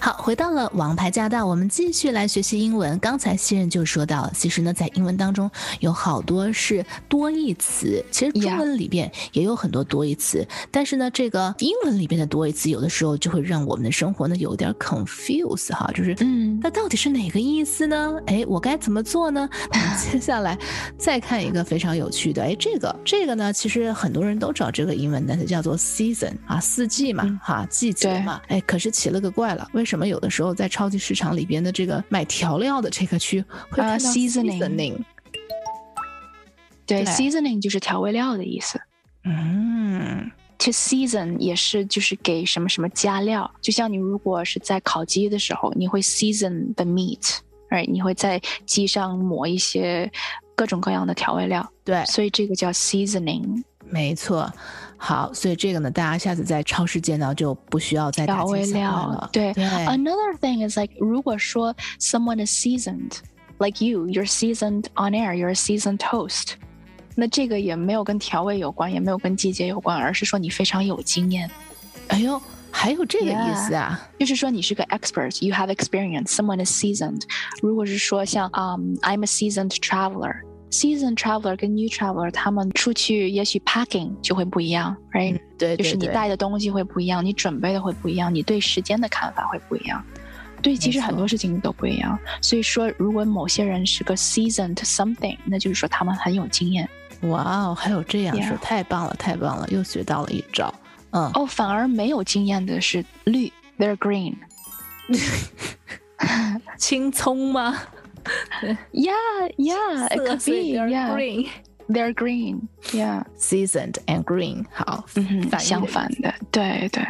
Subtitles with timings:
[0.00, 2.98] 好，回到了王牌驾到，我们继续来学习英文。
[2.98, 5.50] 刚才新人就说到，其实呢，在英文当中
[5.80, 18.14] 有好多是多义词，其实中文里边也有很多多义词，但是呢，这个英文里边的多义词有的时候就会让我们的生活呢有点 confuse 哈，就是嗯，那到底是哪个意思呢？
[18.26, 19.48] 哎，我该怎么做呢？
[19.98, 20.58] 接下来
[20.98, 34.96] 再看一个非常有趣的，哎，这个这个呢，其实很多人都找这个英文单词叫做 season 啊，四季嘛，哈，季节嘛，哎，可是奇了个怪了，为为什么有的时候在超级市场里边的这个买调料的这个区会看到 seasoning？
[36.86, 38.80] 对，seasoning 就是调味料的意思。
[39.24, 43.50] 嗯，to season 也是就是给什么什么加料。
[43.60, 50.10] 就像你如果是在烤鸡的时候，你会 season the meat，哎，你会在鸡上抹一些
[50.56, 51.70] 各种各样的调味料。
[51.84, 53.62] 对，所以这个叫 seasoning。
[53.94, 54.52] 没错。
[54.96, 59.30] 好，所以这个呢，大家下次在超市见到就不需要再调味料了。
[59.32, 66.54] 对，Another thing is like，如果说 someone is seasoned，like you，you're seasoned on air，you're a seasoned host，
[67.14, 71.48] 那这个也没有跟调味有关，也没有跟季节有关，而是说你非常有经验。
[72.08, 74.08] 哎呦，还有这个意思啊？
[74.18, 77.22] 就是说你是个 expert，you have experience，someone is seasoned。
[77.62, 80.40] 如果是说像嗯，I'm a seasoned traveler。
[80.74, 85.40] Season traveler 跟 new traveler，他们出去也许 packing 就会不一样，right？
[85.56, 90.04] 对，就是你带的东西会不一样，你准备的会不一样，你对时间的看法会不一样。
[90.60, 92.18] 对，其实很多事情都不一样。
[92.40, 96.88] 所以说，如果某些人是个 seasoned something，那就是说他们很有经验。
[97.20, 100.74] 哇哦，还有这样说，太棒了，太棒了，又学到了一招。
[101.10, 104.34] 嗯，哦，反而没有经验的是绿，they're green。
[106.78, 107.78] 青葱吗
[108.92, 110.74] ？yeah, yeah, it could be.
[110.74, 111.14] They're yeah.
[111.14, 111.48] green.
[111.88, 112.68] They're green.
[112.92, 113.24] Yeah.
[113.36, 114.64] Seasoned and green.
[114.72, 117.04] 好，嗯哼，相反的，对对，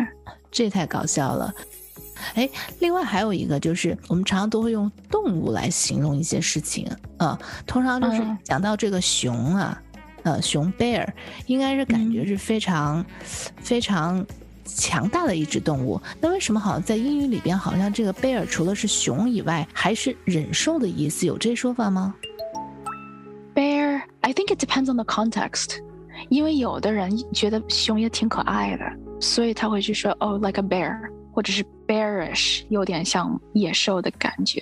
[0.50, 1.52] 这太搞笑了。
[2.34, 2.48] 哎，
[2.80, 6.88] 另外还有一个就是，我们常常都会用动物来形容一些事情
[7.18, 7.38] 啊。
[7.66, 9.80] 通常就是讲到这个熊啊，
[10.24, 11.06] 呃，熊 bear
[11.46, 13.04] 应该是感觉是非常
[13.62, 14.26] 非常。
[14.64, 21.26] 强大的一只动物，那为什么好像在英语里边，好像这个 bear 除了是熊以外，还是忍受的意思？
[21.26, 22.14] 有这说法吗
[23.54, 25.76] ？Bear, I think it depends on the context，
[26.28, 28.84] 因为有的人觉得熊也挺可爱的，
[29.20, 30.96] 所以他会去说哦，like a bear。
[31.34, 34.60] 或者是 bearish，有点像野兽的感觉。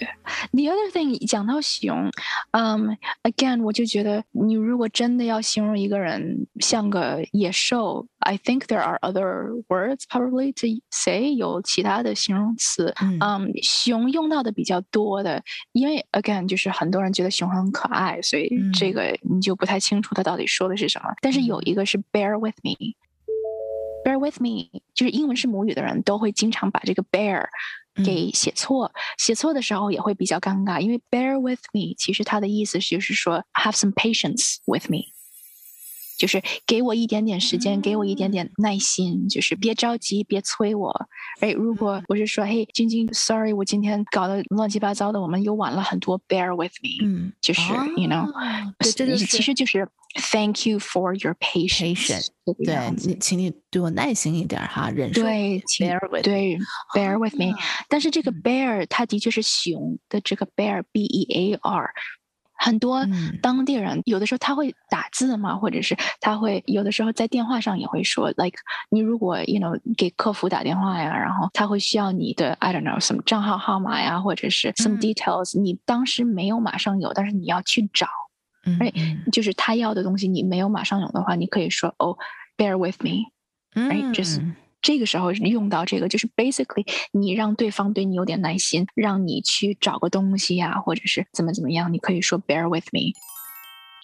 [0.53, 2.11] The other thing，讲到熊，
[2.53, 12.95] 嗯，again，我就觉得你如果真的要形容一个人像个野兽，I think there are other words probably to say，有其他的形容词。
[13.21, 21.11] 嗯，熊用到的比较多的，因为 again 就是很多人觉得熊很可爱，所以这个你就不太清楚他到底说的是什么。
[21.21, 22.95] 但是有一个是 bear with me。
[24.03, 27.47] Bear with me，就是英文是母语的人都会经常把这个 bear
[28.05, 35.13] 给写错，写错的时候也会比较尴尬，因为 bear with me 其实它的意思就是说 have some patience with me，
[36.23, 41.09] 就是给我一点点时间，给我一点点耐心，就是别着急，别催我。
[41.41, 47.61] 哎，如果我是说，嘿，晶晶，sorry，我今天搞得乱七八糟的，我们又晚了很多，bear with me，嗯，就是
[47.97, 48.31] you know，
[48.79, 49.89] 对，这就其实就是。
[50.31, 52.27] Thank you for your patience。
[52.67, 55.23] 对，你请你对我耐心一点哈，忍受。
[55.23, 56.59] 对，bear with 对
[56.95, 57.55] ，bear with me。
[57.89, 61.91] 但是这个 bear 它的确是熊的这个 bear，b e a r。
[62.65, 63.05] 很多
[63.43, 68.59] 当地人有的时候他会打字嘛，或者是他会有的时候在电话上也会说，like
[68.89, 78.07] 你如果 you know 给客服打电话呀，然后他会需要你的 I don't know 什么账号号码呀，或者是 some details，你当时没有马上有，但是你要去找。
[78.79, 78.93] 哎，
[79.33, 82.17] 就是他要的东西，你没有马上有的话，你可以说哦
[82.57, 83.25] ，bear with me，
[83.75, 84.41] 哎，就是
[84.82, 93.14] 这个时候用到这个，就是 basically 你让对方对你有点耐心，让你去找个东西呀，或者是怎么怎么样，你可以说 bear with me。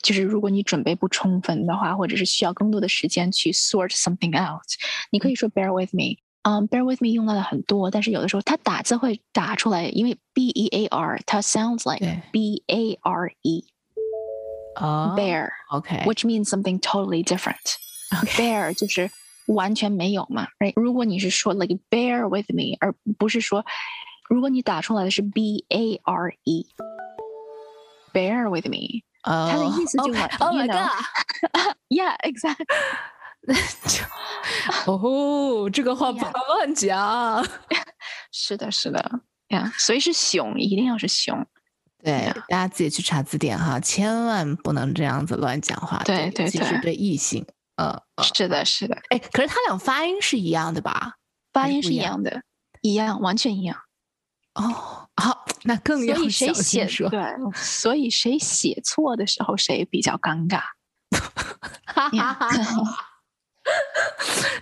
[0.03, 4.63] 就是如果你准备不充分的话，或者是需要更多的时间去 sort something out，
[5.11, 6.17] 你可以说 bear with me。
[6.41, 15.51] 嗯，bear with me 用到的很多，但是有的时候他打字会打出来，因为 b e a r 它 sounds like b a r e。uh, bear.
[15.71, 16.03] Okay.
[16.03, 17.77] Which means something totally different.
[18.11, 18.37] Okay.
[18.37, 19.09] Bear 就是
[19.48, 20.72] 完全没有嘛，right？
[20.76, 23.66] 如果你是说 like bear with me，而不是说，
[24.30, 32.64] 如果你打出来的是 b a r e，bear with me，它的意思就是 Oh my God，Yeah，exactly。
[34.86, 37.46] 哦，这个话不能乱讲。
[38.32, 41.46] 是的，是的，呀，所以是熊，一定要是熊。
[42.02, 46.02] 对，大家自己去查字典哈，千万不能这样子乱讲话。
[46.04, 47.46] 对对对，其是对异性，
[47.78, 48.02] 呃，
[48.34, 48.98] 是的，是的。
[49.10, 51.14] 哎，可是他俩发音是一样的吧？
[51.52, 52.42] 发音是一样的，
[52.82, 53.76] 一样，完全一样。
[54.54, 57.08] 哦，好，那更要小心说。
[57.08, 57.22] 对，
[57.54, 60.60] 所以谁写错的时候，谁比较尴尬。
[61.86, 62.50] 哈哈哈。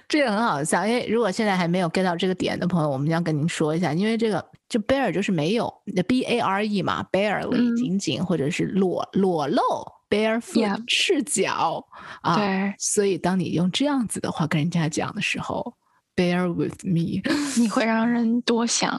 [0.08, 5.72] 这个很好笑，因为如果现在还没有 get 到这个点的朋友，我们将跟您说一下，因为这个就 bare 就是没有
[6.06, 9.62] ，b a r e 嘛，barely 仅仅或者是裸裸露
[10.08, 11.86] ，barefoot 赤脚
[12.22, 15.76] 啊，对，所以当你用这样子的话跟人家讲的时候
[16.14, 17.22] ，bear with me，
[17.60, 18.98] 你会让人多想，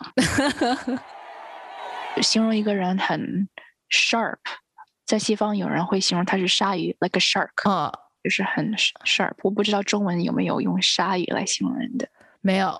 [2.22, 3.48] 形容一个人很
[3.90, 4.38] sharp，
[5.06, 7.94] 在西方有人会形容他是鲨鱼，like a shark，啊。
[8.24, 12.10] 就是很 sharp，我不知道中文有没有用鲨鱼来形容人的，
[12.42, 12.78] 没有，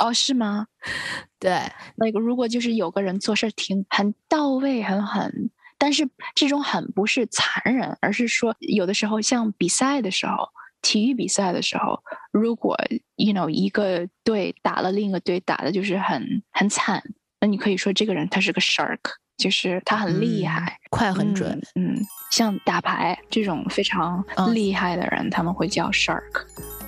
[0.00, 0.66] 哦，是吗？
[1.38, 1.60] 对，
[1.94, 5.50] 那个如果就是有个人做事挺很到位、很狠，
[5.84, 10.48] 但是这种狠不是残忍，而是说有的时候像比赛的时候，
[10.80, 12.02] 体育比赛的时候，
[12.32, 12.74] 如果
[13.16, 17.02] you know 一个队打了另一个队打的就是很很惨，
[17.38, 18.98] 那你可以说这个人他是个 shark。
[19.36, 21.60] 就是他很厉害，快很准。
[21.74, 22.00] 嗯，
[22.30, 26.22] 像打牌这种非常厉害的人，他们会叫 shark。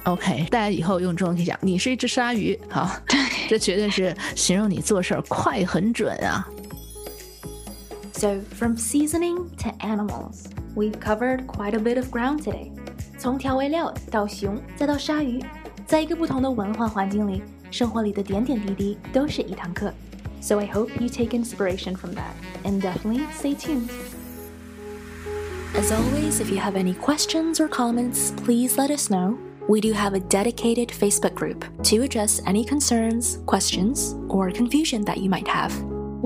[0.04, 2.56] OK，大家以后用中文可以讲，你是一只鲨鱼。
[2.70, 6.48] 好，对，这绝对是形容你做事儿快很准啊。
[8.15, 12.71] So from seasoning to animals, we've covered quite a bit of ground today.
[13.17, 15.43] 从调味料到熊，再到鲨鱼，
[15.85, 19.93] 在一个不同的文化环境里，生活里的点点滴滴都是一堂课。
[20.41, 23.89] So I hope you take inspiration from that and definitely stay tuned.
[25.75, 29.37] As always, if you have any questions or comments, please let us know.
[29.69, 35.19] We do have a dedicated Facebook group to address any concerns, questions, or confusion that
[35.19, 35.71] you might have.